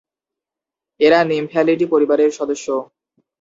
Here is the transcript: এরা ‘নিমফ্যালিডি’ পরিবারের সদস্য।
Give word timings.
এরা 0.99 1.19
‘নিমফ্যালিডি’ 1.23 1.85
পরিবারের 1.85 2.31
সদস্য। 2.31 2.67